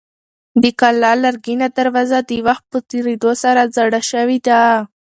[0.61, 4.61] د کلا لرګینه دروازه د وخت په تېرېدو سره زړه شوې ده.